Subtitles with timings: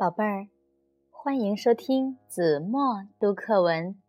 [0.00, 0.48] 宝贝儿，
[1.10, 4.00] 欢迎收听子墨读课文。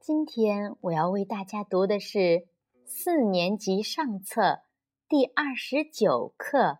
[0.00, 2.48] 今天我要为大家读的是
[2.84, 4.58] 四年级上册
[5.08, 6.58] 第二十九课《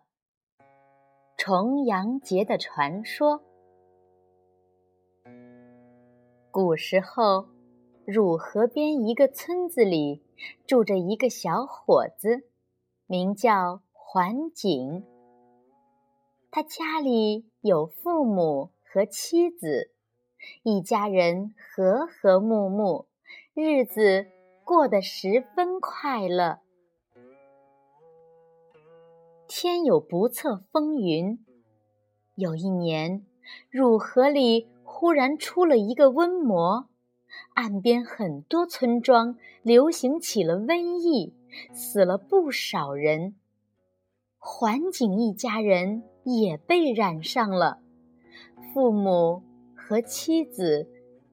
[1.37, 3.41] 重阳节的传说》。
[6.51, 7.47] 古时候，
[8.05, 10.21] 汝河边一个村子里
[10.67, 12.49] 住着一个小伙子，
[13.07, 15.05] 名叫桓景。
[16.51, 19.91] 他家里有父母和妻子，
[20.63, 23.05] 一家人和和睦睦，
[23.53, 24.25] 日子
[24.63, 26.57] 过得十分快乐。
[29.47, 31.37] 天有不测风云，
[32.33, 33.23] 有一年，
[33.69, 36.89] 汝河里忽然出了一个瘟魔，
[37.53, 41.31] 岸边很多村庄流行起了瘟疫，
[41.73, 43.35] 死了不少人。
[44.39, 46.01] 桓景一家人。
[46.37, 47.79] 也被染上了，
[48.73, 49.41] 父母
[49.75, 50.87] 和妻子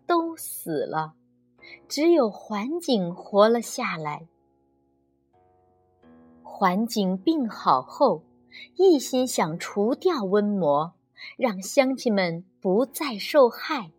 [0.06, 1.14] 都死了，
[1.88, 4.26] 只有桓景活了下来。
[6.42, 8.22] 桓景病好后，
[8.76, 10.94] 一心想除掉瘟魔，
[11.36, 13.90] 让乡亲们不再受害。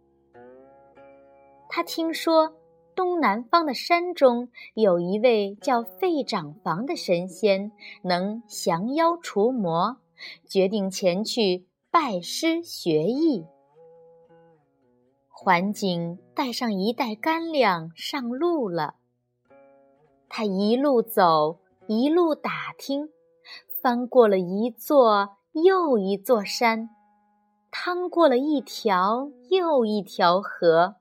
[1.69, 2.55] 他听说
[2.95, 9.97] 东南方的山中有一位叫费长房的神仙，能降妖除魔。
[10.47, 13.45] 决定前去拜师学艺。
[15.29, 18.95] 桓景带上一袋干粮上路了。
[20.29, 23.09] 他一路走，一路打听，
[23.81, 26.89] 翻过了一座又一座山，
[27.71, 30.95] 趟过了一条又一条河，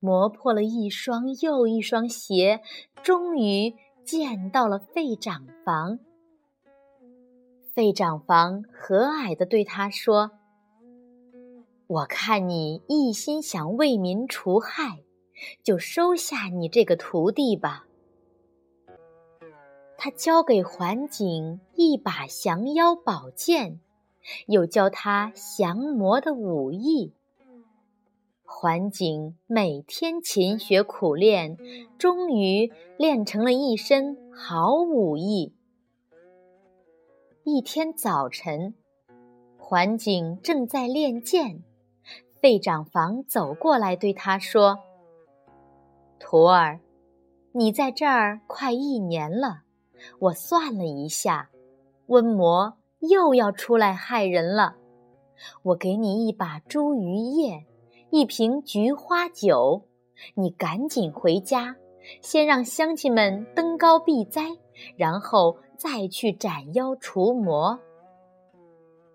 [0.00, 2.62] 磨破了一双又一双鞋，
[3.02, 3.74] 终于
[4.04, 5.98] 见到了费长房。
[7.74, 10.30] 费长房和蔼地对他说
[11.88, 15.02] ：“我看你一心想为民除害，
[15.64, 17.84] 就收下你这个徒弟吧。”
[19.98, 23.80] 他交给桓景一把降妖宝剑，
[24.46, 27.12] 又教他降魔的武艺。
[28.44, 31.56] 桓景每天勤学苦练，
[31.98, 35.52] 终于练成了一身好武艺。
[37.46, 38.72] 一天早晨，
[39.58, 41.62] 桓景正在练剑，
[42.40, 44.78] 费长房走过来对他说
[46.18, 46.80] ：“徒儿，
[47.52, 49.64] 你在这儿快一年了，
[50.20, 51.50] 我算了一下，
[52.06, 54.76] 瘟魔又要出来害人了。
[55.64, 57.66] 我给你一把茱萸叶，
[58.08, 59.82] 一瓶菊花酒，
[60.36, 61.76] 你赶紧回家，
[62.20, 64.56] 先让乡亲们登高避灾，
[64.96, 67.78] 然后。”再去斩妖除魔。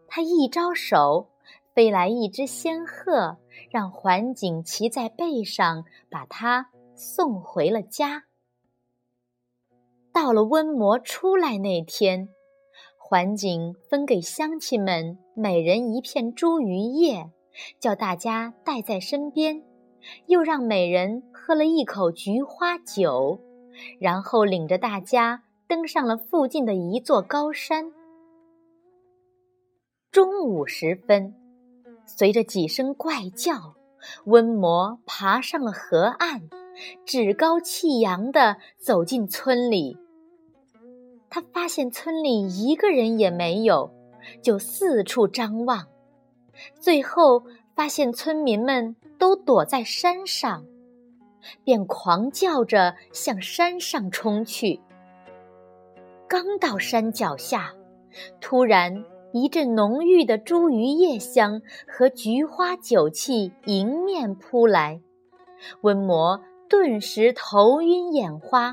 [0.07, 1.29] 他一招手，
[1.73, 3.37] 飞来一只仙鹤，
[3.71, 8.25] 让桓景骑在背上，把他送回了家。
[10.11, 12.29] 到了瘟魔出来那天，
[12.97, 17.31] 桓景分给乡亲们每人一片茱萸叶，
[17.79, 19.63] 叫大家带在身边，
[20.27, 23.39] 又让每人喝了一口菊花酒，
[23.99, 25.43] 然后领着大家。
[25.69, 27.93] 登上了附近的一座高山。
[30.11, 31.35] 中午时分，
[32.07, 33.75] 随着几声怪叫，
[34.25, 36.49] 瘟魔爬上了河岸，
[37.05, 39.95] 趾高气扬地走进村里。
[41.29, 43.93] 他发现村里一个人也没有，
[44.41, 45.87] 就四处张望，
[46.79, 47.43] 最后
[47.79, 50.65] 发现村民们都躲在山上，
[51.63, 54.81] 便狂叫着向山上冲去。
[56.27, 57.71] 刚到山脚下，
[58.41, 64.99] 突然一阵浓郁的茱萸叶香和菊花酒气迎面扑来，
[65.81, 68.71] 瘟魔顿时头晕眼花，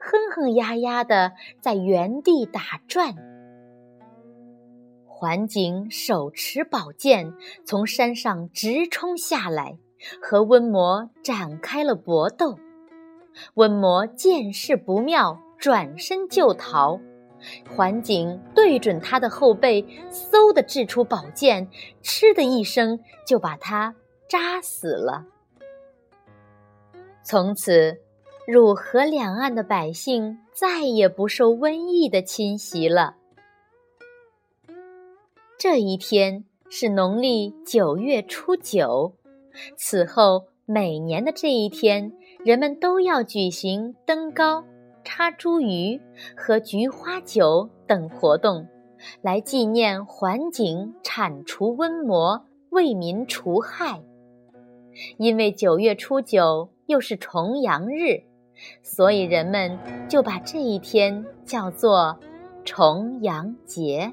[0.00, 1.30] 哼哼呀呀的
[1.60, 3.14] 在原地打转。
[5.20, 7.34] 桓景手持宝剑
[7.64, 9.76] 从山上直冲下来，
[10.22, 12.56] 和瘟魔展开了搏斗。
[13.56, 15.36] 瘟魔见势不妙。
[15.58, 17.00] 转身就逃，
[17.68, 21.68] 桓景对准他的后背，嗖的掷出宝剑，
[22.00, 23.92] 嗤的一声就把他
[24.28, 25.26] 扎死了。
[27.24, 27.98] 从此，
[28.46, 33.16] 汝河两岸的百姓再也不受瘟疫的侵袭了。
[35.58, 39.16] 这一天是农历九月初九，
[39.76, 42.12] 此后每年的这一天，
[42.44, 44.64] 人们都要举行登高。
[45.02, 46.00] 插茱萸
[46.36, 48.68] 和菊花酒等活动，
[49.20, 54.00] 来纪念桓景铲除瘟魔、为民除害。
[55.16, 58.22] 因为九月初九又是重阳日，
[58.84, 59.76] 所以人们
[60.08, 62.16] 就把这一天叫做
[62.64, 64.12] 重阳节。